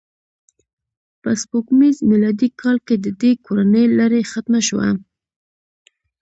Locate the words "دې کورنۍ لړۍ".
3.21-4.23